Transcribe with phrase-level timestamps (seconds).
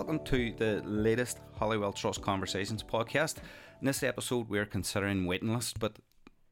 [0.00, 3.36] welcome to the latest Holywell Trust Conversations podcast.
[3.82, 5.98] In this episode, we're considering waiting lists, but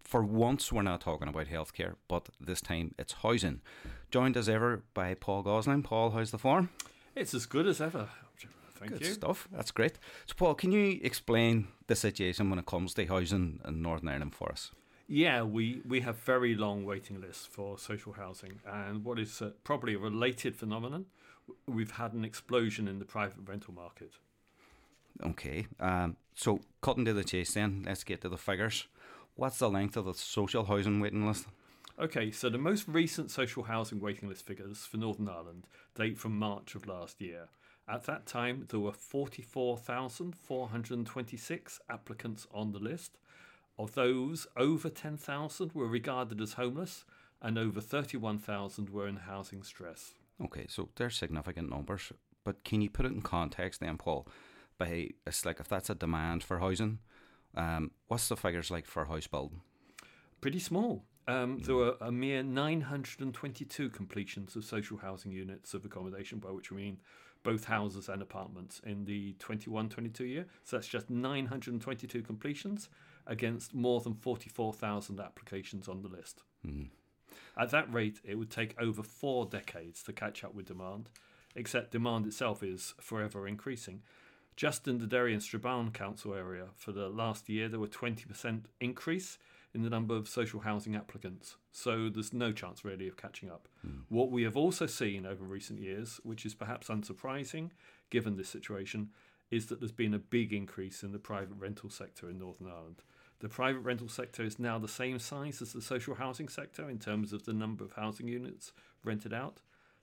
[0.05, 3.63] for once, we're not talking about healthcare, but this time it's housing.
[4.11, 5.83] Joined as ever by Paul Gosling.
[5.83, 6.69] Paul, how's the form?
[7.17, 8.11] It's as good as ever.
[8.79, 9.15] Thank Good you.
[9.15, 9.49] stuff.
[9.51, 9.99] That's great.
[10.27, 14.35] So, Paul, can you explain the situation when it comes to housing in Northern Ireland
[14.35, 14.73] for us?
[15.07, 19.95] Yeah, we, we have very long waiting lists for social housing, and what is probably
[19.95, 21.07] a related phenomenon,
[21.67, 24.15] we've had an explosion in the private rental market.
[25.25, 25.67] Okay.
[25.81, 28.87] Um, so, cutting to the chase then, let's get to the figures.
[29.35, 31.47] What's the length of the social housing waiting list?
[32.01, 35.67] Okay, so the most recent social housing waiting list figures for Northern Ireland
[35.97, 37.49] date from March of last year.
[37.89, 43.19] At that time, there were 44,426 applicants on the list.
[43.77, 47.05] Of those, over 10,000 were regarded as homeless,
[47.43, 50.15] and over 31,000 were in housing stress.
[50.45, 52.13] Okay, so they're significant numbers,
[52.45, 54.29] but can you put it in context then, Paul?
[54.79, 57.01] By it's like if that's a demand for housing,
[57.57, 59.63] um, what's the figures like for house building?
[60.41, 61.05] Pretty small.
[61.27, 66.71] Um, there were a mere 922 completions of social housing units of accommodation, by which
[66.71, 67.01] we mean
[67.43, 70.47] both houses and apartments, in the 21 22 year.
[70.65, 72.89] So that's just 922 completions
[73.27, 76.43] against more than 44,000 applications on the list.
[77.57, 81.11] At that rate, it would take over four decades to catch up with demand,
[81.55, 84.03] except demand itself is forever increasing.
[84.57, 88.63] Just in the Derry and Strabane Council area, for the last year, there were 20%
[88.81, 89.39] increase
[89.75, 91.57] in the number of social housing applicants.
[91.71, 93.69] So there's no chance really of catching up.
[93.83, 94.01] Hmm.
[94.09, 97.71] What we have also seen over recent years, which is perhaps unsurprising
[98.11, 99.11] given this situation,
[99.51, 103.03] is that there's been a big increase in the private rental sector in Northern Ireland.
[103.41, 106.99] The private rental sector is now the same size as the social housing sector in
[106.99, 108.73] terms of the number of housing units
[109.05, 109.61] rented out.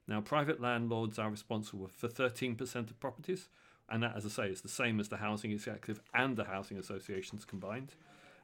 [0.08, 3.50] Now, private landlords are responsible for 13% of properties,
[3.90, 6.78] and that, as I say, is the same as the housing executive and the housing
[6.78, 7.96] associations combined.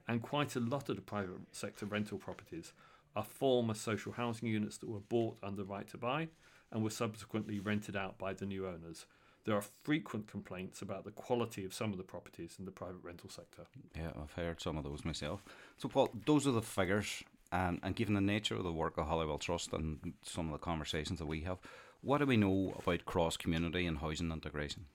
[0.07, 2.73] And quite a lot of the private sector rental properties
[3.15, 6.27] are former social housing units that were bought under right to buy
[6.71, 9.05] and were subsequently rented out by the new owners.
[9.45, 13.03] There are frequent complaints about the quality of some of the properties in the private
[13.03, 13.63] rental sector.
[13.95, 15.43] Yeah, I've heard some of those myself.
[15.77, 19.07] So, Paul, those are the figures, um, and given the nature of the work of
[19.07, 21.57] Holywell Trust and some of the conversations that we have,
[22.01, 24.85] what do we know about cross community and housing integration?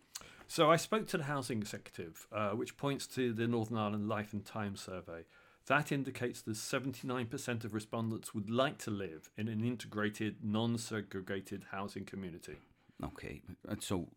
[0.49, 4.33] So I spoke to the housing executive, uh, which points to the Northern Ireland Life
[4.33, 5.25] and Times survey.
[5.67, 11.65] That indicates that 79% of respondents would like to live in an integrated, non segregated
[11.73, 12.59] housing community.
[13.05, 13.43] Okay,
[13.81, 14.09] so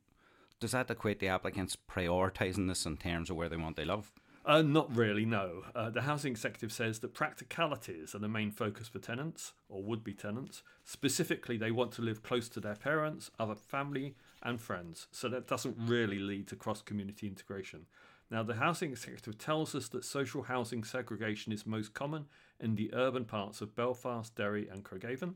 [0.59, 4.12] does that equate the applicants prioritising this in terms of where they want to live?
[4.46, 5.64] Uh, not really, no.
[5.75, 10.03] Uh, the housing executive says that practicalities are the main focus for tenants, or would
[10.03, 10.64] be tenants.
[10.84, 15.47] Specifically, they want to live close to their parents, other family, and friends, so that
[15.47, 17.86] doesn't really lead to cross community integration.
[18.31, 22.26] Now, the housing executive tells us that social housing segregation is most common
[22.59, 25.36] in the urban parts of Belfast, Derry, and Craigavon.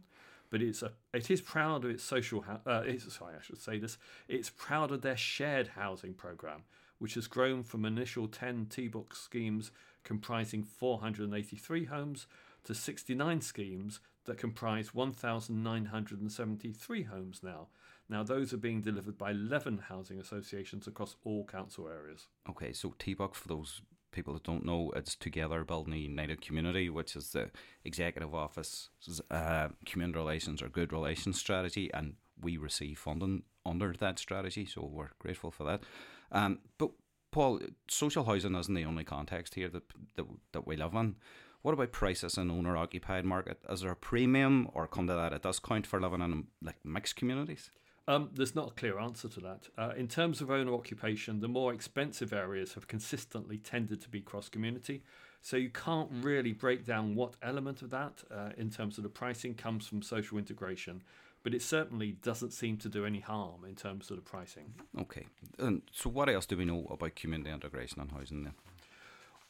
[0.53, 2.45] But it's a, it is proud of its social.
[2.47, 3.97] Uh, it's, sorry, I should say this.
[4.27, 6.65] It's proud of their shared housing program,
[6.99, 9.71] which has grown from initial 10 TBUC schemes
[10.03, 12.27] comprising 483 homes
[12.65, 17.69] to 69 schemes that comprise 1,973 homes now.
[18.07, 22.27] Now, those are being delivered by 11 housing associations across all council areas.
[22.47, 23.81] Okay, so TBUC, for those
[24.13, 27.51] people that don't know, it's Together Building a United Community, which is the
[27.83, 34.19] Executive Office's uh, Community Relations or Good Relations strategy, and we receive funding under that
[34.19, 35.83] strategy, so we're grateful for that.
[36.31, 36.91] Um, but
[37.31, 39.83] Paul, social housing isn't the only context here that,
[40.15, 41.15] that that we live in.
[41.63, 43.59] What about prices in owner occupied market?
[43.69, 47.15] Is there a premium or come to that a discount for living in like mixed
[47.15, 47.71] communities?
[48.07, 49.69] Um, there's not a clear answer to that.
[49.77, 54.19] Uh, in terms of owner occupation, the more expensive areas have consistently tended to be
[54.19, 55.03] cross community.
[55.41, 59.09] So you can't really break down what element of that, uh, in terms of the
[59.09, 61.01] pricing, comes from social integration.
[61.43, 64.73] But it certainly doesn't seem to do any harm in terms of the pricing.
[64.99, 65.27] Okay,
[65.59, 68.53] and so what else do we know about community integration and housing then?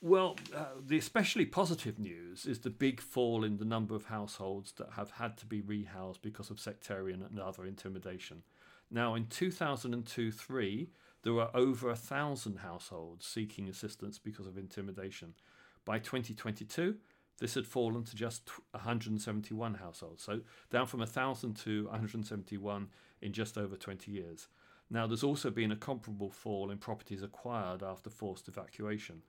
[0.05, 4.73] Well, uh, the especially positive news is the big fall in the number of households
[4.73, 8.43] that have had to be rehoused because of sectarian and other intimidation.
[8.91, 10.89] Now, in 2002 3,
[11.23, 15.35] there were over a thousand households seeking assistance because of intimidation.
[15.85, 16.97] By 2022,
[17.39, 22.89] this had fallen to just 171 households, so down from 1,000 to 171
[23.21, 24.49] in just over 20 years.
[24.89, 29.21] Now, there's also been a comparable fall in properties acquired after forced evacuation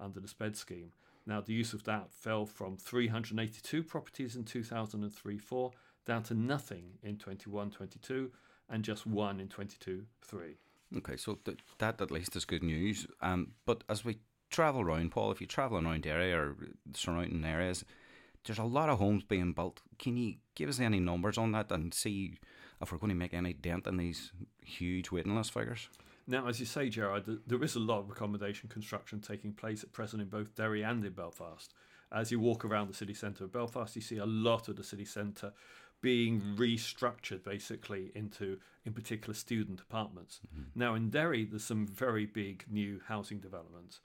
[0.00, 0.92] under the SPED scheme.
[1.26, 5.70] Now, the use of that fell from 382 properties in 2003 4
[6.06, 8.30] down to nothing in 21 22
[8.68, 10.56] and just one in 22 3.
[10.98, 13.06] Okay, so th- that at least is good news.
[13.20, 14.18] Um, but as we
[14.50, 16.56] travel around, Paul, if you travel around area or
[16.94, 17.84] surrounding areas,
[18.44, 19.82] there's a lot of homes being built.
[19.98, 22.38] Can you give us any numbers on that and see
[22.80, 24.32] if we're going to make any dent in these
[24.64, 25.88] huge waiting list figures?
[26.30, 29.92] Now, as you say, Gerard, there is a lot of accommodation construction taking place at
[29.92, 31.74] present in both Derry and in Belfast.
[32.12, 34.84] As you walk around the city centre of Belfast, you see a lot of the
[34.84, 35.52] city centre
[36.00, 40.38] being restructured basically into, in particular, student apartments.
[40.54, 40.78] Mm-hmm.
[40.78, 43.98] Now, in Derry, there's some very big new housing developments.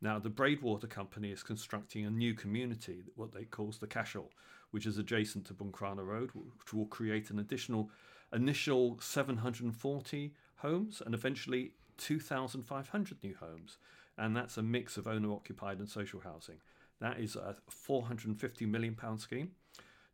[0.00, 4.30] Now, the Braidwater Company is constructing a new community, what they calls the Cashel,
[4.70, 7.90] which is adjacent to Buncrana Road, which will create an additional
[8.32, 13.78] initial 740 homes and eventually 2,500 new homes.
[14.18, 16.56] And that's a mix of owner occupied and social housing.
[17.00, 19.52] That is a 450 million pound scheme.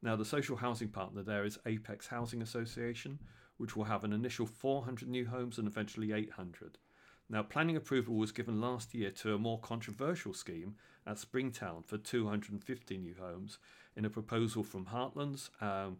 [0.00, 3.18] Now, the social housing partner there is Apex Housing Association,
[3.56, 6.78] which will have an initial 400 new homes and eventually 800.
[7.28, 11.98] Now, planning approval was given last year to a more controversial scheme at Springtown for
[11.98, 13.58] 250 new homes
[13.96, 15.98] in a proposal from Heartlands um,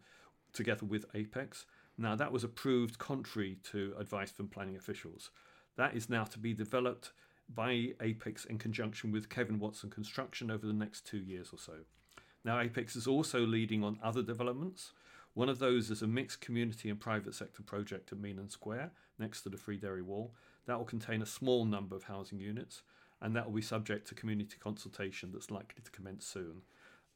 [0.53, 1.65] together with Apex.
[2.01, 5.31] Now, that was approved contrary to advice from planning officials.
[5.75, 7.11] That is now to be developed
[7.53, 11.73] by Apex in conjunction with Kevin Watson Construction over the next two years or so.
[12.45, 14.93] Now, Apex is also leading on other developments.
[15.33, 19.41] One of those is a mixed community and private sector project at Meenan Square, next
[19.41, 20.33] to the Free Derry Wall.
[20.67, 22.81] That will contain a small number of housing units,
[23.21, 26.61] and that will be subject to community consultation that's likely to commence soon.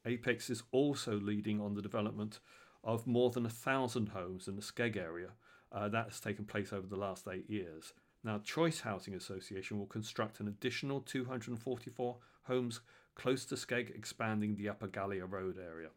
[0.04, 2.40] Apex is also leading on the development
[2.84, 5.30] of more than a thousand homes in the Skeoge area.
[5.72, 7.92] Uh, that has taken place over the last eight years.
[8.22, 12.80] Now, Choice Housing Association will construct an additional 244 homes
[13.14, 15.88] close to Skeoge, expanding the Upper Galliagh Road area.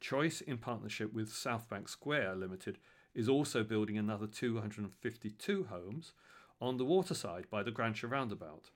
[0.00, 2.78] Choice, in partnership with Southbank Square Limited,
[3.14, 6.12] is also building another 252 homes
[6.60, 8.70] on the waterside by the Grantchester roundabout.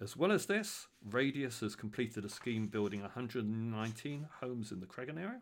[0.00, 5.18] As well as this, Radius has completed a scheme building 119 homes in the Creggan
[5.18, 5.40] area,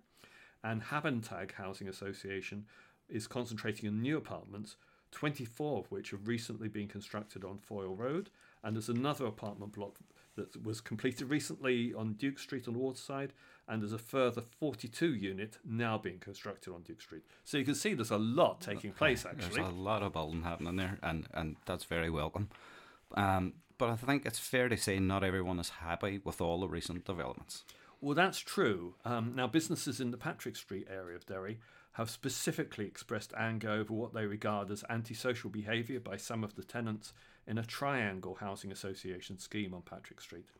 [0.64, 2.64] and Habinteg Housing Association
[3.08, 4.76] is concentrating on new apartments,
[5.12, 8.30] 24 of which have recently been constructed on Foyle Road,
[8.64, 9.98] and there's another apartment block
[10.36, 13.34] that was completed recently on Duke Street on the waterside,
[13.68, 17.22] and there's a further 42 unit now being constructed on Duke Street.
[17.44, 19.60] So you can see there's a lot taking place actually.
[19.60, 22.48] There's a lot of building happening there, and, and that's very welcome.
[23.14, 26.68] Um, but I think it's fair to say not everyone is happy with all the
[26.68, 27.64] recent developments.
[28.04, 28.96] Well, that's true.
[29.06, 31.58] Um, now, businesses in the Patrick Street area of Derry
[31.92, 36.64] have specifically expressed anger over what they regard as antisocial behaviour by some of the
[36.64, 37.14] tenants
[37.46, 40.50] in a Triangle Housing Association scheme on Patrick Street.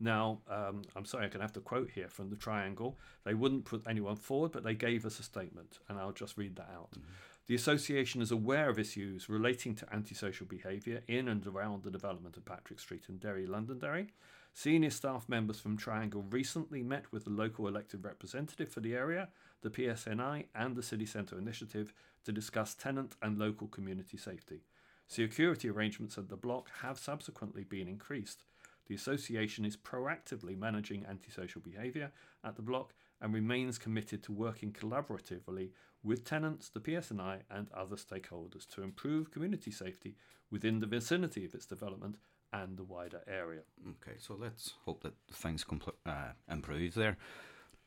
[0.00, 2.98] Now, um, I'm sorry, I'm going to have to quote here from the Triangle.
[3.24, 6.56] They wouldn't put anyone forward, but they gave us a statement, and I'll just read
[6.56, 6.90] that out.
[6.90, 7.08] Mm-hmm.
[7.46, 12.36] The association is aware of issues relating to antisocial behaviour in and around the development
[12.36, 14.08] of Patrick Street in Derry, Londonderry.
[14.54, 19.30] Senior staff members from Triangle recently met with the local elected representative for the area,
[19.62, 21.94] the PSNI, and the City Centre Initiative
[22.24, 24.60] to discuss tenant and local community safety.
[25.06, 28.44] Security arrangements at the block have subsequently been increased.
[28.86, 32.12] The association is proactively managing antisocial behaviour
[32.44, 32.92] at the block
[33.22, 35.70] and remains committed to working collaboratively
[36.02, 40.16] with tenants, the PSNI, and other stakeholders to improve community safety
[40.50, 42.16] within the vicinity of its development
[42.52, 43.60] and the wider area.
[43.88, 47.16] Okay, so let's hope that things compl- uh, improve there.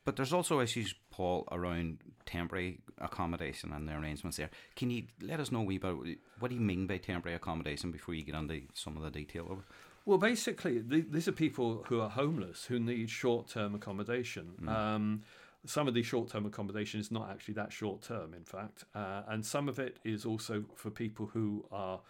[0.04, 4.50] But there's also issues, Paul, around temporary accommodation and the arrangements there.
[4.76, 7.90] Can you let us know a wee bit what do you mean by temporary accommodation
[7.90, 9.64] before you get into some of the detail of it?
[10.04, 14.52] Well, basically, these are people who are homeless who need short-term accommodation.
[14.62, 14.68] Mm.
[14.68, 15.22] Um,
[15.64, 19.68] some of the short-term accommodation is not actually that short-term, in fact, uh, and some
[19.68, 22.00] of it is also for people who are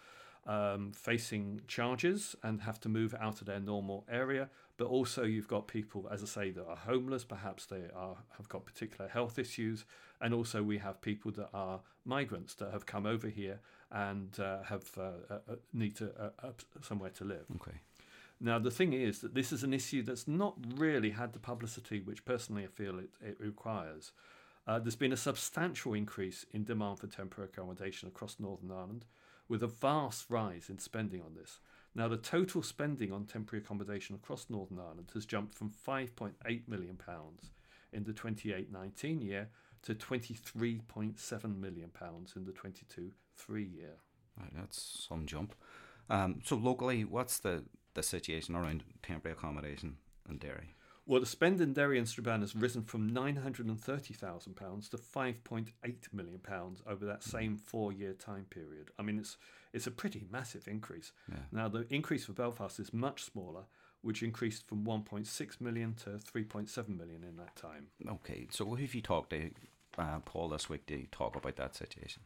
[0.47, 4.49] um, facing charges and have to move out of their normal area.
[4.77, 7.23] But also, you've got people, as I say, that are homeless.
[7.23, 9.85] Perhaps they are have got particular health issues,
[10.21, 13.59] and also we have people that are migrants that have come over here
[13.91, 16.49] and uh, have uh, uh, uh need to uh,
[16.81, 17.45] somewhere to live.
[17.55, 17.79] Okay.
[18.39, 22.01] Now, the thing is that this is an issue that's not really had the publicity
[22.01, 24.11] which personally I feel it, it requires.
[24.67, 29.05] Uh, there's been a substantial increase in demand for temporary accommodation across Northern Ireland,
[29.47, 31.59] with a vast rise in spending on this.
[31.95, 36.97] Now, the total spending on temporary accommodation across Northern Ireland has jumped from £5.8 million
[37.91, 39.49] in the 28 19 year
[39.83, 41.91] to £23.7 million
[42.35, 43.95] in the 22 3 year.
[44.39, 45.55] Right, that's some jump.
[46.09, 47.63] Um, so, locally, what's the,
[47.95, 49.97] the situation around temporary accommodation
[50.29, 50.75] in Derry?
[51.07, 56.41] Well, the spend in Derry and Strabane has risen from £930,000 to £5.8 million
[56.85, 58.91] over that same four year time period.
[58.99, 59.37] I mean, it's,
[59.71, 61.13] it's a pretty massive increase.
[61.31, 61.37] Yeah.
[61.53, 63.63] Now, the increase for Belfast is much smaller,
[64.01, 67.87] which increased from 1.6 million to 3.7 million in that time.
[68.05, 69.51] Okay, so who have you talked to,
[69.97, 72.23] uh, Paul, this week to talk about that situation?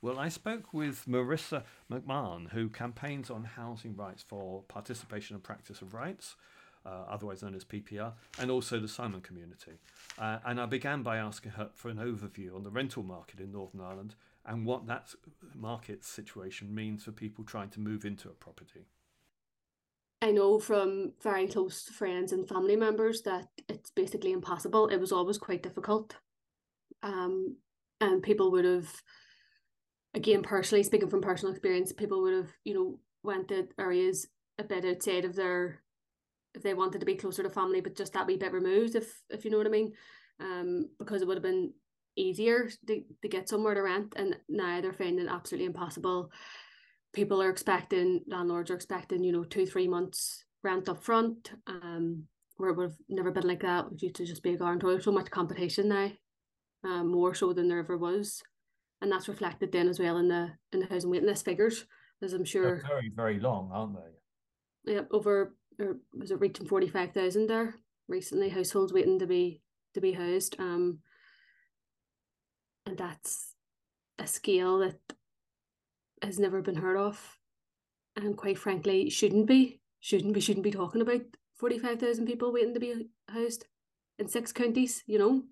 [0.00, 5.82] Well, I spoke with Marissa McMahon, who campaigns on housing rights for participation and practice
[5.82, 6.36] of rights,
[6.86, 9.72] uh, otherwise known as PPR, and also the Simon community.
[10.18, 13.52] Uh, and I began by asking her for an overview on the rental market in
[13.52, 14.14] Northern Ireland
[14.46, 15.14] and what that
[15.54, 18.86] market situation means for people trying to move into a property.
[20.20, 24.88] I know from very close friends and family members that it's basically impossible.
[24.88, 26.16] It was always quite difficult.
[27.02, 27.56] Um,
[28.00, 29.02] and people would have,
[30.14, 34.26] again, personally speaking from personal experience, people would have, you know, went to areas
[34.58, 35.82] a bit outside of their,
[36.54, 39.22] if they wanted to be closer to family, but just that wee bit removed, if
[39.30, 39.92] if you know what I mean,
[40.40, 41.72] um, because it would have been
[42.16, 46.30] easier to, to get somewhere to rent, and now they're finding it absolutely impossible.
[47.12, 52.24] People are expecting landlords are expecting you know two three months rent up front um
[52.56, 54.98] where it would have never been like that it used to just be a guarantor
[55.00, 56.10] so much competition now
[56.84, 58.42] um, more so than there ever was.
[59.00, 61.84] And that's reflected then as well in the in the housing waiting list figures
[62.22, 64.94] as i'm sure They're very very long aren't they?
[64.94, 67.74] Yeah over or was it reaching 45,000 there
[68.08, 69.60] recently households waiting to be
[69.94, 70.98] to be housed um
[72.86, 73.54] and that's
[74.18, 74.98] a scale that
[76.22, 77.38] has never been heard of
[78.16, 81.22] and quite frankly shouldn't be shouldn't be shouldn't be talking about
[81.56, 83.66] 45,000 people waiting to be housed
[84.18, 85.42] in six counties you know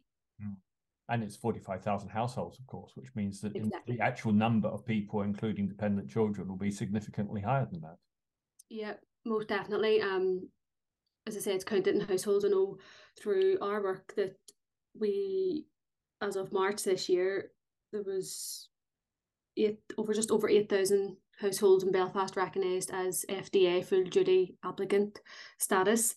[1.08, 3.96] and it's 45,000 households, of course, which means that Exactly.
[3.96, 7.96] the actual number of people, including dependent children, will be significantly higher than that.
[8.70, 10.00] Yeah, most definitely.
[10.00, 10.48] Um,
[11.26, 12.44] as I say, it's counted in households.
[12.44, 12.78] I know
[13.20, 14.36] through our work that
[14.98, 15.66] we,
[16.20, 17.50] as of March this year,
[17.92, 18.68] there was
[19.56, 25.20] eight over just over eight thousand households in Belfast recognised as FDA full duty applicant
[25.58, 26.14] status,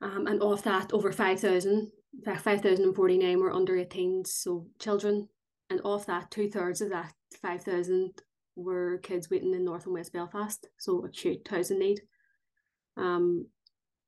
[0.00, 1.90] um, and of that, over five thousand,
[2.24, 5.28] five thousand and forty nine were under 18s, so children,
[5.70, 7.12] and of that, two thirds of that
[7.42, 8.12] five thousand
[8.56, 12.00] were kids waiting in North and West Belfast, so acute housing need.
[12.96, 13.46] Um,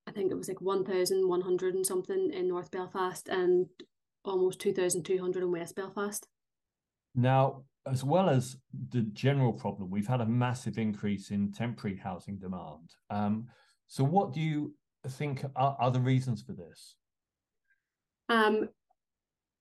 [0.06, 3.66] I think it was like one thousand one hundred and something in North Belfast and
[4.24, 6.26] almost two thousand two hundred in West Belfast.
[7.14, 8.56] Now, as well as
[8.90, 12.90] the general problem, we've had a massive increase in temporary housing demand.
[13.10, 13.46] Um,
[13.88, 14.74] so, what do you
[15.08, 16.96] think are, are the reasons for this?
[18.28, 18.68] Um,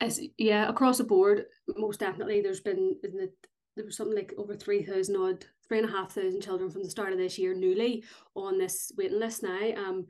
[0.01, 1.46] as yeah, across the board,
[1.77, 3.34] most definitely, there's been isn't it
[3.75, 6.84] there was something like over three thousand odd, three and a half thousand children from
[6.84, 8.04] the start of this year newly
[8.36, 9.74] on this waiting list now.
[9.78, 10.08] Um,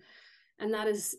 [0.59, 1.17] and that is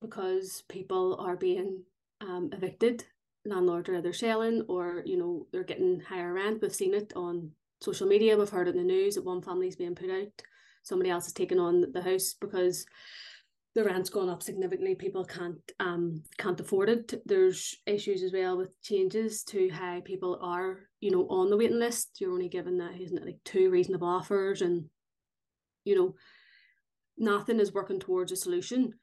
[0.00, 1.82] because people are being
[2.20, 3.04] um evicted.
[3.46, 6.60] Landlords are either selling or you know they're getting higher rent.
[6.62, 7.50] We've seen it on
[7.80, 8.36] social media.
[8.36, 10.42] We've heard it in the news that one family's being put out.
[10.82, 12.86] Somebody else is taking on the house because
[13.74, 14.94] the rent's gone up significantly.
[14.94, 17.22] People can't um can't afford it.
[17.26, 21.78] There's issues as well with changes to how people are, you know, on the waiting
[21.78, 22.18] list.
[22.18, 24.86] You're only given that isn't it like two reasonable offers and
[25.84, 26.14] you know,
[27.18, 28.94] nothing is working towards a solution.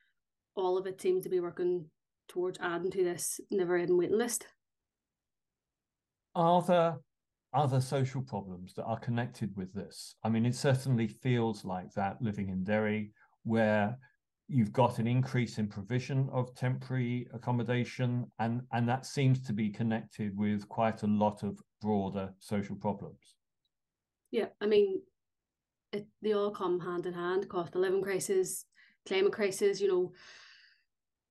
[0.56, 1.86] All of it seems to be working
[2.28, 4.48] towards adding to this never ending waiting list.
[6.34, 6.96] Are there
[7.54, 10.16] other social problems that are connected with this?
[10.24, 13.12] I mean, it certainly feels like that living in Derry,
[13.44, 13.96] where
[14.48, 19.70] you've got an increase in provision of temporary accommodation, and, and that seems to be
[19.70, 23.36] connected with quite a lot of broader social problems.
[24.32, 25.02] Yeah, I mean,
[25.92, 27.50] it they all come hand in hand.
[27.50, 28.66] Cost of living crisis,
[29.06, 29.82] climate crisis.
[29.82, 30.14] You know,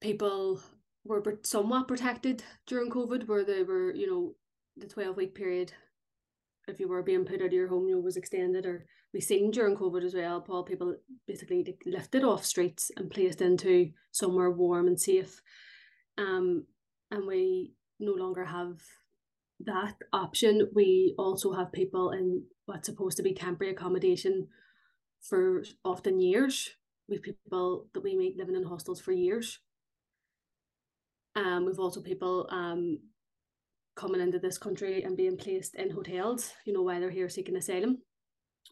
[0.00, 0.60] people
[1.04, 4.34] were somewhat protected during COVID, where they were, you know,
[4.76, 5.72] the twelve week period.
[6.68, 9.20] If you were being put out of your home, you know, was extended, or we
[9.20, 10.40] seen during COVID as well.
[10.40, 10.94] Paul, people
[11.26, 15.40] basically lifted off streets and placed into somewhere warm and safe.
[16.18, 16.66] Um,
[17.10, 18.80] and we no longer have
[19.64, 20.68] that option.
[20.74, 24.48] We also have people in what's supposed to be temporary accommodation
[25.22, 26.70] for often years.
[27.08, 29.58] We've people that we meet living in hostels for years.
[31.36, 32.98] Um, we've also people um
[33.96, 37.56] coming into this country and being placed in hotels, you know, while they're here seeking
[37.56, 37.98] asylum.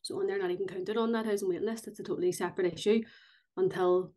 [0.03, 1.87] So and they're not even counted on that housing waiting list.
[1.87, 3.03] It's a totally separate issue
[3.57, 4.13] until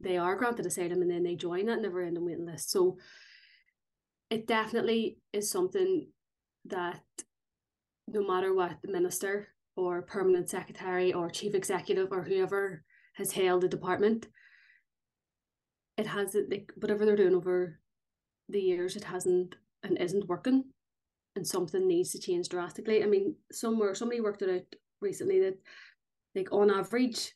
[0.00, 2.70] they are granted asylum and then they join that never ending waiting list.
[2.70, 2.96] So
[4.30, 6.06] it definitely is something
[6.64, 7.02] that
[8.06, 12.84] no matter what the minister or permanent secretary or chief executive or whoever
[13.14, 14.28] has held the department,
[15.96, 17.80] it has like whatever they're doing over
[18.48, 20.64] the years, it hasn't and isn't working,
[21.36, 23.02] and something needs to change drastically.
[23.02, 25.58] I mean, somewhere somebody worked it out recently that
[26.34, 27.34] like on average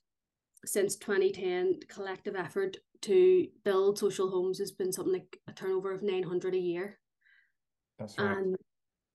[0.64, 6.02] since 2010 collective effort to build social homes has been something like a turnover of
[6.02, 6.98] 900 a year.
[7.98, 8.36] That's right.
[8.36, 8.56] And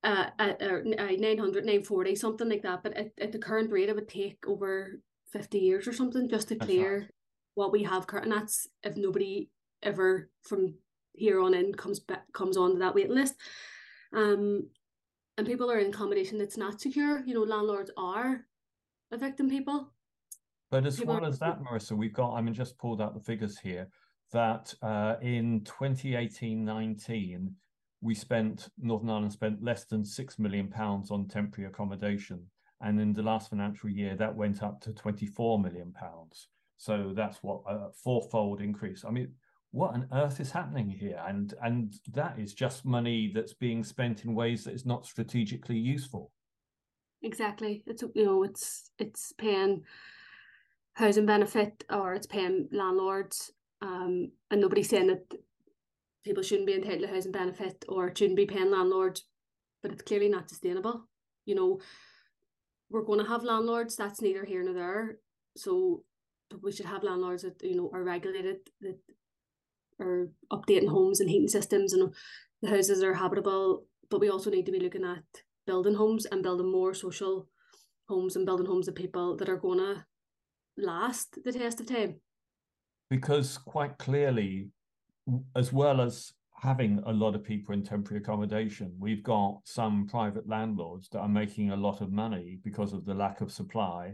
[0.03, 2.83] uh, at, uh, 900 940 something like that.
[2.83, 4.99] But at, at the current rate it would take over
[5.31, 7.07] 50 years or something just to clear right.
[7.55, 8.25] what we have current.
[8.25, 9.49] And that's if nobody
[9.83, 10.75] ever from
[11.13, 13.35] here on in comes back comes on to that waiting list.
[14.13, 14.69] Um
[15.37, 17.23] and people are in accommodation that's not secure.
[17.25, 18.45] You know landlords are
[19.11, 19.91] evicting people
[20.71, 23.57] But as well as that, Marissa, we've got, I mean, just pulled out the figures
[23.57, 23.87] here
[24.31, 27.55] that uh, in 2018 19,
[28.01, 32.45] we spent, Northern Ireland spent less than £6 million on temporary accommodation.
[32.81, 35.93] And in the last financial year, that went up to £24 million.
[36.77, 39.03] So that's what a fourfold increase.
[39.03, 39.33] I mean,
[39.71, 41.21] what on earth is happening here?
[41.27, 45.77] And and that is just money that's being spent in ways that is not strategically
[45.77, 46.31] useful.
[47.21, 47.83] Exactly.
[47.85, 49.83] It's you know, it's it's paying
[50.99, 53.51] housing benefit or it's paying landlords.
[53.81, 55.33] Um, and nobody's saying that
[56.25, 59.23] people shouldn't be entitled to housing benefit or shouldn't be paying landlords,
[59.81, 61.07] but it's clearly not sustainable.
[61.45, 61.79] You know,
[62.89, 63.95] we're going to have landlords.
[63.95, 65.17] That's neither here nor there.
[65.55, 66.03] So,
[66.61, 68.97] we should have landlords that you know are regulated that
[70.01, 72.11] are updating homes and heating systems and
[72.61, 73.85] the houses are habitable.
[74.09, 75.23] But we also need to be looking at
[75.67, 77.47] building homes and building more social
[78.07, 80.07] homes and building homes of people that are gonna
[80.79, 82.19] last the test of time.
[83.09, 84.69] because quite clearly,
[85.55, 90.47] as well as having a lot of people in temporary accommodation, we've got some private
[90.47, 94.13] landlords that are making a lot of money because of the lack of supply.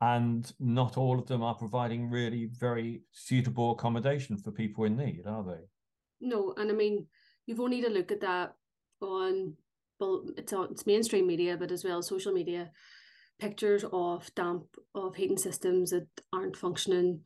[0.00, 5.22] And not all of them are providing really very suitable accommodation for people in need,
[5.26, 5.62] are they?
[6.20, 7.06] No, and I mean
[7.46, 8.54] you've only to look at that
[9.00, 9.54] on
[9.98, 12.70] well, it's on it's mainstream media, but as well as social media,
[13.38, 17.20] pictures of damp of heating systems that aren't functioning,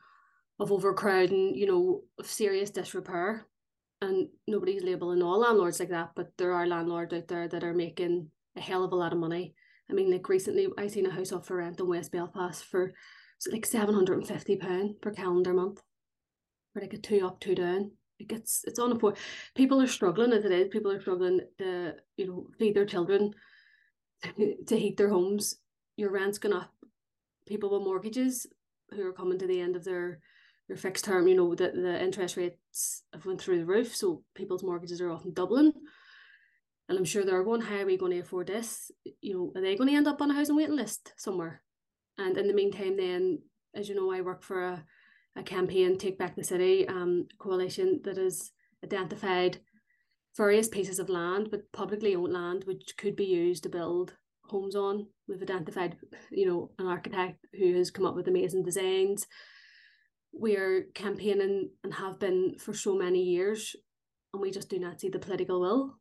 [0.58, 3.46] of overcrowding, you know, of serious disrepair.
[4.02, 7.74] And nobody's labeling all landlords like that, but there are landlords out there that are
[7.74, 9.54] making a hell of a lot of money.
[9.90, 12.92] I mean, like recently I seen a house up for rent in West Belfast for
[13.50, 15.82] like seven hundred and fifty pound per calendar month.
[16.72, 17.92] For like a two up, two down.
[18.18, 19.18] It gets it's on a unaffordable.
[19.54, 20.68] People are struggling as it is.
[20.68, 23.32] People are struggling to, you know, feed their children,
[24.66, 25.56] to heat their homes.
[26.00, 26.72] Your rent's going up.
[27.46, 28.46] People with mortgages
[28.90, 30.20] who are coming to the end of their
[30.66, 33.94] their fixed term, you know, the, the interest rates have went through the roof.
[33.94, 35.72] So people's mortgages are often doubling.
[36.88, 38.90] And I'm sure they're going, how are we going to afford this?
[39.20, 41.60] You know, are they going to end up on a housing waiting list somewhere?
[42.16, 43.40] And in the meantime, then,
[43.74, 44.84] as you know, I work for a,
[45.36, 49.58] a campaign, Take Back the City um, coalition that has identified
[50.34, 54.14] various pieces of land, but publicly owned land, which could be used to build
[54.50, 55.06] homes on.
[55.28, 55.96] We've identified,
[56.30, 59.26] you know, an architect who has come up with amazing designs.
[60.32, 63.74] We are campaigning and have been for so many years,
[64.32, 65.94] and we just do not see the political will.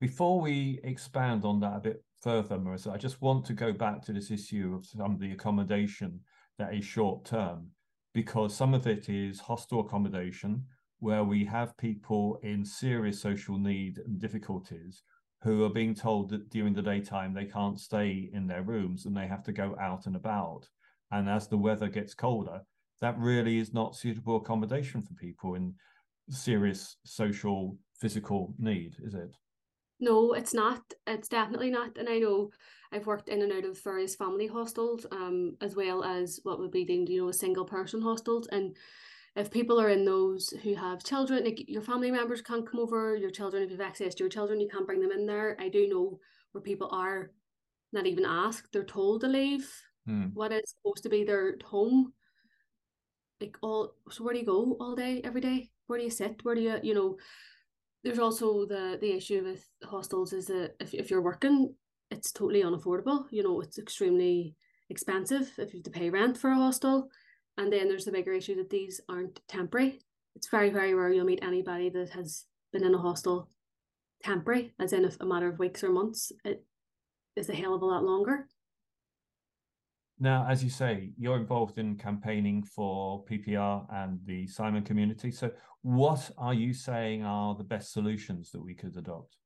[0.00, 4.02] Before we expand on that a bit further, Marissa, I just want to go back
[4.02, 6.20] to this issue of some of the accommodation
[6.58, 7.70] that is short term,
[8.12, 10.64] because some of it is hostel accommodation,
[11.00, 15.02] where we have people in serious social need and difficulties
[15.44, 19.14] who are being told that during the daytime they can't stay in their rooms and
[19.14, 20.66] they have to go out and about.
[21.10, 22.62] And as the weather gets colder,
[23.02, 25.74] that really is not suitable accommodation for people in
[26.30, 29.36] serious social, physical need, is it?
[30.00, 30.80] No, it's not.
[31.06, 31.98] It's definitely not.
[31.98, 32.50] And I know
[32.90, 36.70] I've worked in and out of various family hostels, um, as well as what would
[36.70, 38.48] be deemed, you know, single person hostels.
[38.50, 38.76] And
[39.36, 43.16] if people are in those who have children, like your family members can't come over,
[43.16, 45.56] your children, if you've access to your children, you can't bring them in there.
[45.60, 46.20] I do know
[46.52, 47.32] where people are
[47.92, 49.70] not even asked, they're told to leave
[50.06, 50.26] Hmm.
[50.34, 52.12] what is supposed to be their home.
[53.40, 55.70] Like all so where do you go all day, every day?
[55.86, 56.44] Where do you sit?
[56.44, 57.16] Where do you you know
[58.02, 61.74] there's also the the issue with hostels is that if, if you're working,
[62.10, 63.24] it's totally unaffordable.
[63.30, 64.56] You know, it's extremely
[64.90, 67.08] expensive if you have to pay rent for a hostel.
[67.56, 70.00] And then there's the bigger issue that these aren't temporary.
[70.34, 73.48] It's very, very rare you'll meet anybody that has been in a hostel
[74.22, 76.32] temporary, as in a, matter of weeks or months.
[76.44, 76.64] It
[77.36, 78.48] is a hell of a lot longer.
[80.18, 85.30] Now, as you say, you're involved in campaigning for PPR and the Simon community.
[85.30, 85.50] So,
[85.82, 89.36] what are you saying are the best solutions that we could adopt?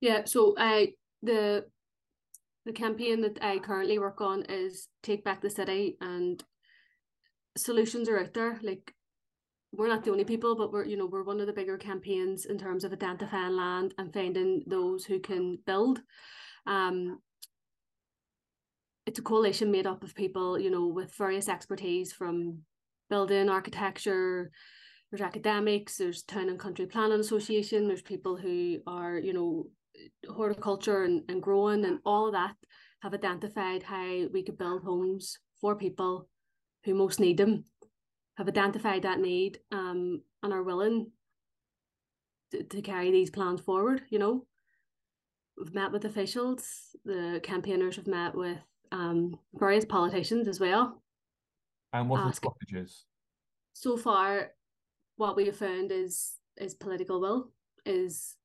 [0.00, 1.64] Yeah, so I the
[2.66, 6.42] the campaign that I currently work on is Take Back the City and
[7.56, 8.58] solutions are out there.
[8.62, 8.94] Like
[9.72, 12.46] we're not the only people, but we're you know we're one of the bigger campaigns
[12.46, 16.00] in terms of identifying land and finding those who can build.
[16.66, 17.20] Um,
[19.06, 22.60] it's a coalition made up of people, you know, with various expertise from
[23.10, 24.50] building, architecture.
[25.10, 25.98] There's academics.
[25.98, 27.86] There's town and country planning association.
[27.86, 29.66] There's people who are, you know,
[30.28, 32.54] horticulture and, and growing and all of that
[33.02, 36.28] have identified how we could build homes for people
[36.84, 37.64] who most need them
[38.36, 41.10] have identified that need um, and are willing
[42.50, 44.02] to, to carry these plans forward.
[44.10, 44.46] You know,
[45.56, 48.58] we've met with officials, the campaigners have met with
[48.92, 51.02] um, various politicians as well.
[51.92, 53.02] And what are the blockages?
[53.72, 54.50] So far,
[55.16, 57.50] what we have found is is political will,
[57.84, 58.36] is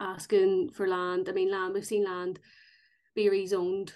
[0.00, 1.28] asking for land.
[1.28, 1.74] I mean, land.
[1.74, 2.40] We've seen land
[3.14, 3.92] be rezoned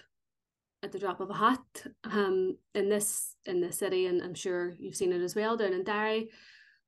[0.85, 4.75] at the drop of a hat um, in this in this city, and I'm sure
[4.79, 6.29] you've seen it as well down in Derry.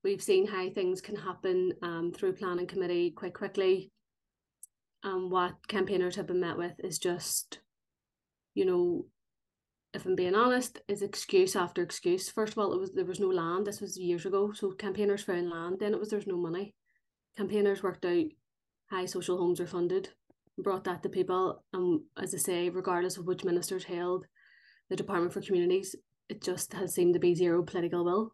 [0.04, 3.90] We've seen how things can happen um, through planning committee quite quickly.
[5.02, 7.60] Um, what campaigners have been met with is just,
[8.54, 9.06] you know,
[9.94, 12.28] if I'm being honest, is excuse after excuse.
[12.28, 13.66] First of all, it was there was no land.
[13.66, 15.78] This was years ago, so campaigners found land.
[15.80, 16.74] Then it was there's no money.
[17.36, 18.26] Campaigners worked out
[18.88, 20.10] how social homes are funded
[20.58, 21.62] brought that to people.
[21.72, 24.26] And as I say, regardless of which ministers held
[24.90, 25.94] the Department for Communities,
[26.28, 28.32] it just has seemed to be zero political will.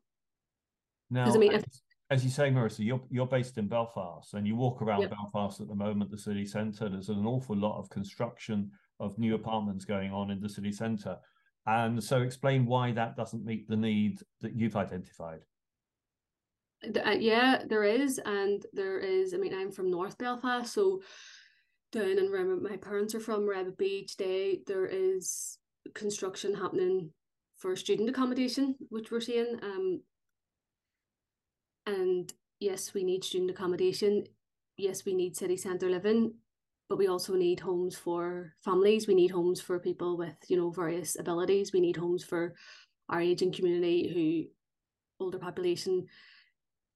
[1.11, 1.69] Now, I mean, as, if,
[2.11, 5.11] as you say, Marissa, you're you're based in Belfast, and you walk around.
[5.11, 6.89] Belfast at the moment, the city centre.
[6.89, 11.19] There's an awful lot of construction of new apartments going on in the city centre,
[11.67, 15.41] and so explain why that doesn't meet the need that you've identified.
[16.85, 19.35] Uh, yeah, there is, and there is.
[19.35, 21.03] I mean, I'm from North Belfast, so
[21.92, 25.59] down and where my parents are from, Rabbit Beach Day, there is
[25.94, 27.11] construction happening
[27.57, 29.59] for student accommodation, which we're seeing.
[29.62, 30.02] Um,
[31.87, 34.24] and yes, we need student accommodation.
[34.76, 36.35] Yes, we need city centre living,
[36.88, 39.07] but we also need homes for families.
[39.07, 41.72] We need homes for people with, you know, various abilities.
[41.72, 42.55] We need homes for
[43.09, 46.07] our aging community who older population.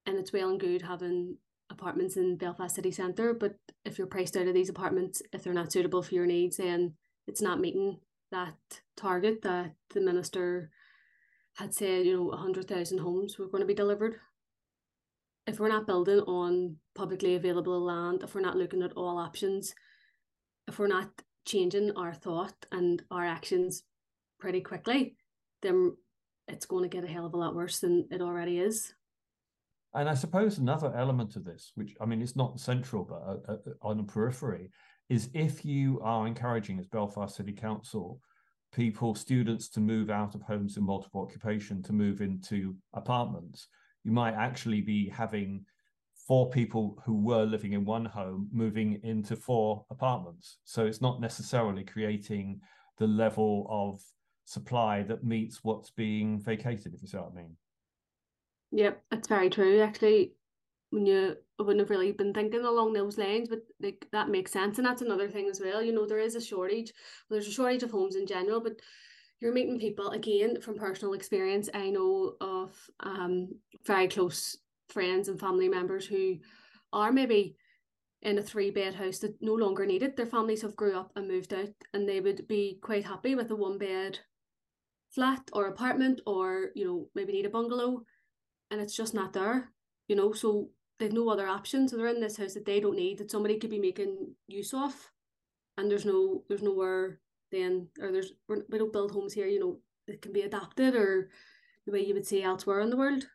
[0.07, 1.37] And it's well and good having
[1.71, 5.53] apartments in Belfast city centre, but if you're priced out of these apartments, if they're
[5.53, 6.95] not suitable for your needs, then
[7.27, 7.99] it's not meeting
[8.31, 8.57] that
[8.97, 10.71] target that the minister
[11.57, 14.17] had said, you know, 100,000 homes were going to be delivered.
[15.47, 19.75] If we're not building on publicly available land, if we're not looking at all options,
[20.69, 21.11] if we're not
[21.47, 23.85] changing our thought and our actions
[24.39, 25.17] pretty quickly,
[25.63, 25.97] then
[26.49, 28.93] it's going to get a hell of a lot worse than it already is.
[29.97, 33.53] And I suppose another element of this, which I mean, it's not central, but uh,
[33.53, 34.71] uh, on the periphery,
[35.09, 38.21] is if you are encouraging as Belfast City Council
[38.75, 43.69] people, students to move out of homes in multiple occupation to move into apartments,
[44.05, 45.65] you might actually be having
[46.29, 50.59] four people who were living in one home moving into four apartments.
[50.65, 52.61] So it's not necessarily creating
[52.99, 54.03] the level of
[54.45, 57.57] supply that meets what's being vacated, if you see what I mean.
[58.77, 59.81] Yep, that's very true.
[59.81, 60.35] Actually,
[60.91, 64.53] when you I wouldn't have really been thinking along those lines, but like that makes
[64.53, 65.83] sense, and that's another thing as well.
[65.83, 66.93] You know, there is a shortage.
[67.31, 68.81] There's a shortage of homes in general, but
[69.41, 71.71] you're meeting people again from personal experience.
[71.75, 73.51] I know of um
[73.87, 74.59] very close
[74.91, 76.39] friends and family members who
[76.93, 77.57] are maybe
[78.23, 80.17] in a three bed house that no longer need it.
[80.17, 83.51] Their families have grew up and moved out, and they would be quite happy with
[83.53, 84.21] a one bed
[85.11, 88.05] flat or apartment, or you know maybe need a bungalow
[88.71, 89.73] and it's just not there,
[90.09, 90.33] you know.
[90.33, 91.91] So they've no other options.
[91.91, 94.75] So they're in this house that they don't need that somebody could be making use
[94.75, 94.95] of,
[95.77, 97.21] and there's no there's nowhere
[97.53, 101.31] then or there's we don't build homes here, you know, that can be adapted or
[101.87, 103.27] the way you would see elsewhere in the world.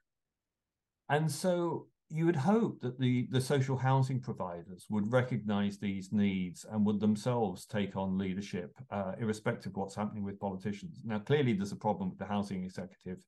[1.09, 6.65] And so you would hope that the, the social housing providers would recognize these needs
[6.69, 10.99] and would themselves take on leadership, uh, irrespective of what's happening with politicians.
[11.05, 13.19] Now, clearly, there's a problem with the housing executive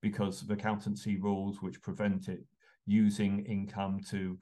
[0.00, 2.40] because of accountancy rules which prevent it
[2.86, 4.38] using income to,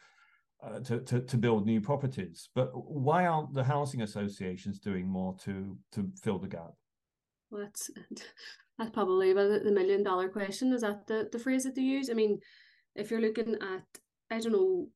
[0.63, 2.49] uh, to, to, to build new properties.
[2.55, 6.73] But why aren't the housing associations doing more to to fill the gap?
[7.51, 7.91] Well, that's
[8.79, 10.73] that's probably the, the million dollar question.
[10.73, 12.11] Is that the, the phrase that they use?
[12.11, 12.41] I mean,
[12.95, 13.85] if you're looking at,
[14.31, 14.89] I don't know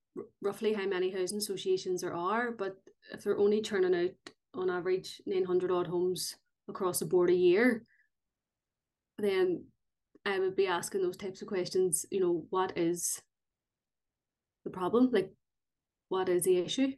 [0.42, 2.76] roughly how many housing associations there are, but
[3.12, 6.36] if they're only turning out on average 900 odd homes
[6.68, 7.84] across the board a year,
[9.18, 9.64] then
[10.24, 13.22] I would be asking those types of questions, you know, what is
[14.64, 15.10] the problem?
[15.12, 15.32] Like,
[16.08, 16.92] what is the issue?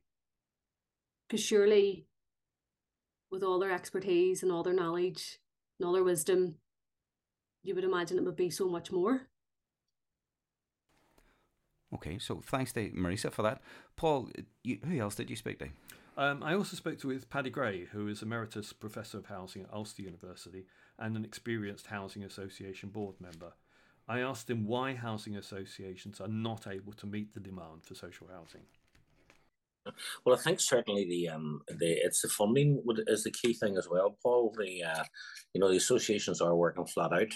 [1.29, 2.07] Because surely,
[3.31, 5.39] with all their expertise and all their knowledge
[5.79, 6.57] and all their wisdom,
[7.63, 9.29] you would imagine it would be so much more.
[11.95, 13.61] Okay, so thanks to Marisa for that.
[13.97, 14.31] Paul,
[14.65, 15.69] you, who else did you speak to?
[16.17, 19.73] Um, I also spoke to with Paddy Gray, who is Emeritus Professor of Housing at
[19.73, 20.67] Ulster University
[21.03, 23.53] and an experienced Housing Association board member.
[24.09, 28.29] I asked him why housing associations are not able to meet the demand for social
[28.33, 28.63] housing.
[30.25, 33.89] Well, I think certainly the um the it's the funding is the key thing as
[33.89, 34.55] well, Paul.
[34.57, 35.05] The uh,
[35.55, 37.33] you know the associations are working flat out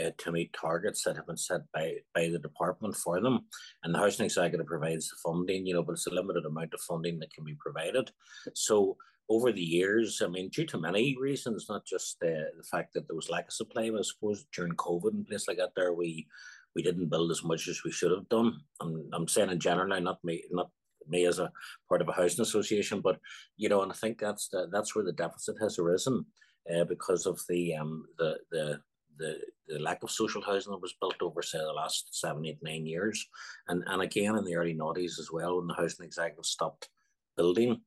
[0.00, 3.40] uh, to meet targets that have been set by by the department for them,
[3.82, 5.66] and the housing executive provides the funding.
[5.66, 8.12] You know, but it's a limited amount of funding that can be provided.
[8.54, 8.96] So
[9.30, 13.06] over the years, I mean, due to many reasons, not just uh, the fact that
[13.06, 16.26] there was lack of supply, I suppose during COVID and places like that, there we
[16.74, 18.60] we didn't build as much as we should have done.
[18.80, 20.70] I'm, I'm saying in general, not me, not
[21.08, 21.50] me as a
[21.88, 23.18] part of a housing association, but
[23.56, 26.26] you know, and I think that's the, that's where the deficit has arisen
[26.74, 28.80] uh, because of the um the the
[29.18, 29.38] the,
[29.68, 32.84] the lack of social housing that was built over say the last seven, eight, nine
[32.84, 33.24] years,
[33.68, 36.88] and and again in the early noughties as well when the housing executive stopped
[37.36, 37.80] building.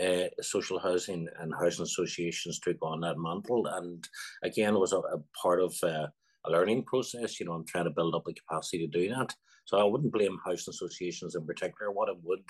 [0.00, 4.08] Uh, social housing and housing associations took on that mantle, and
[4.44, 6.06] again, it was a, a part of uh,
[6.46, 7.40] a learning process.
[7.40, 9.34] You know, I'm trying to build up the capacity to do that.
[9.64, 11.90] So I wouldn't blame housing associations in particular.
[11.90, 12.44] What I would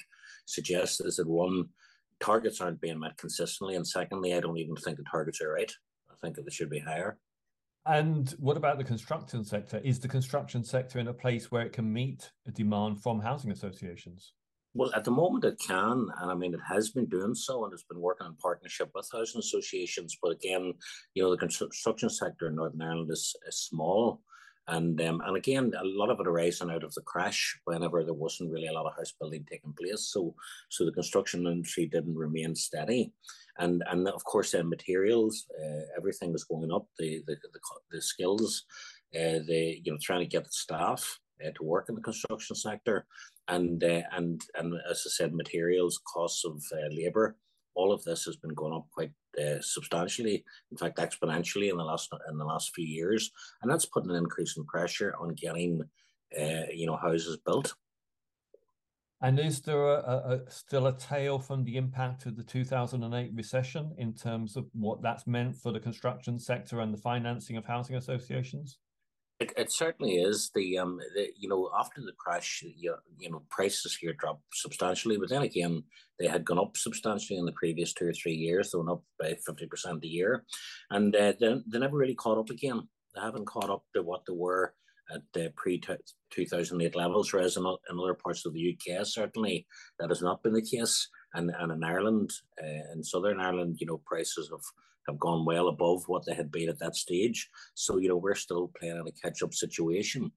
[0.46, 1.70] suggest is that one,
[2.20, 5.72] targets aren't being met consistently, and secondly, I don't even think the targets are right.
[6.10, 7.18] I think that they should be higher.
[7.86, 9.80] And what about the construction sector?
[9.82, 13.50] Is the construction sector in a place where it can meet a demand from housing
[13.50, 14.34] associations?
[14.74, 17.72] Well, at the moment it can, and I mean it has been doing so, and
[17.72, 20.18] it's been working in partnership with housing associations.
[20.22, 20.74] But again,
[21.14, 24.20] you know, the construction sector in Northern Ireland is, is small,
[24.68, 28.12] and um, and again, a lot of it arising out of the crash whenever there
[28.14, 30.10] wasn't really a lot of house building taking place.
[30.12, 30.34] So
[30.68, 33.10] so the construction industry didn't remain steady,
[33.58, 36.86] and and of course then materials, uh, everything was going up.
[36.98, 38.64] The the the, the skills,
[39.14, 42.56] uh, the you know trying to get the staff uh, to work in the construction
[42.56, 43.06] sector,
[43.48, 47.36] and uh, and and as I said, materials, costs of uh, labour,
[47.74, 51.84] all of this has been going up quite uh, substantially, in fact, exponentially in the
[51.84, 53.30] last in the last few years,
[53.62, 55.82] and that's putting an increase in pressure on getting,
[56.38, 57.74] uh, you know, houses built.
[59.20, 63.92] And is there a, a, still a tail from the impact of the 2008 recession
[63.98, 67.96] in terms of what that's meant for the construction sector and the financing of housing
[67.96, 68.78] associations?
[69.40, 70.50] It, it certainly is.
[70.54, 75.16] The um the, you know after the crash you, you know prices here dropped substantially
[75.16, 75.84] but then again
[76.18, 79.04] they had gone up substantially in the previous two or three years they went up
[79.20, 80.44] by 50% a year
[80.90, 82.88] and uh, they, they never really caught up again.
[83.14, 84.74] They haven't caught up to what they were
[85.14, 85.80] at the pre
[86.30, 89.66] 2008 levels whereas in, in other parts of the UK certainly
[90.00, 91.08] that has not been the case.
[91.34, 94.64] And, and in Ireland uh, in Southern Ireland you know prices have
[95.08, 97.48] have gone well above what they had been at that stage.
[97.74, 100.30] So you know we're still playing in a catch up situation,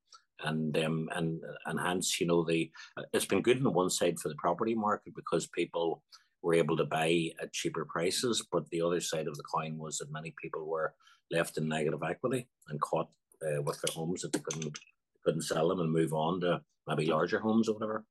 [0.43, 2.71] and um, and and hence you know the
[3.13, 6.03] it's been good on one side for the property market because people
[6.41, 9.99] were able to buy at cheaper prices, but the other side of the coin was
[9.99, 10.93] that many people were
[11.29, 13.09] left in negative equity and caught
[13.45, 14.77] uh, with their homes that they couldn't
[15.23, 18.05] couldn't sell them and move on to maybe larger homes or whatever.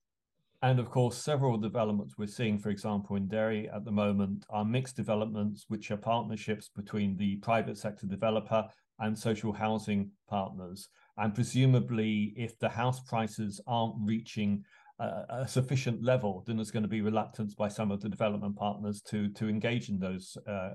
[0.62, 4.64] And of course, several developments we're seeing, for example, in Derry at the moment, are
[4.64, 8.66] mixed developments, which are partnerships between the private sector developer
[8.98, 10.88] and social housing partners.
[11.16, 14.64] And presumably, if the house prices aren't reaching
[15.00, 19.00] a, sufficient level, then there's going to be reluctance by some of the development partners
[19.02, 20.74] to to engage in those uh,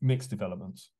[0.00, 0.90] mixed developments.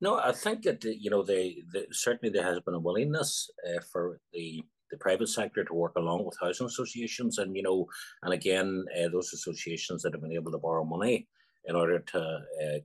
[0.00, 3.80] No, I think that you know they, they certainly there has been a willingness uh,
[3.90, 7.86] for the the private sector to work along with housing associations, and you know,
[8.22, 11.26] and again, uh, those associations that have been able to borrow money
[11.66, 12.78] in order to uh,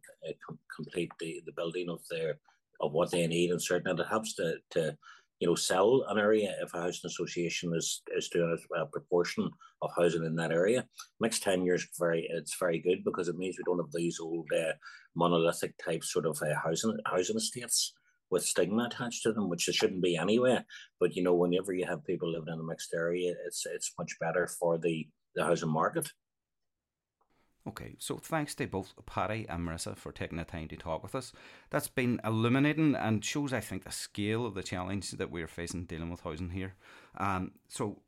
[0.45, 2.35] com- complete the, the building of their
[2.81, 4.97] of what they need, and certain certainly it helps to to
[5.39, 9.49] you know sell an area if a housing association is is doing a, proportion
[9.81, 10.85] of housing in that area.
[11.19, 14.47] Mixed tenure is very it's very good because it means we don't have these old
[14.53, 14.73] uh,
[15.15, 17.93] monolithic type sort of housing housing estates
[18.33, 20.59] with stigma attached to them, which it shouldn't be anyway.
[20.99, 24.17] But you know, whenever you have people living in a mixed area, it's it's much
[24.19, 26.11] better for the the housing market.
[27.65, 31.15] Okay, so thanks to both Paddy and Marissa for taking the time to talk with
[31.15, 31.31] us.
[31.69, 35.85] That's been illuminating and shows, I think, the scale of the challenge that we're facing
[35.85, 36.73] dealing with housing here.
[37.17, 38.01] Um, so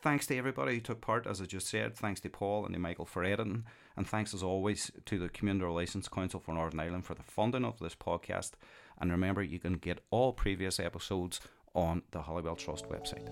[0.00, 1.96] thanks to everybody who took part, as I just said.
[1.96, 3.64] Thanks to Paul and to Michael for editing.
[3.96, 7.64] And thanks, as always, to the Community Relations Council for Northern Ireland for the funding
[7.64, 8.52] of this podcast.
[9.00, 11.40] And remember, you can get all previous episodes
[11.74, 13.26] on the Holywell Trust website.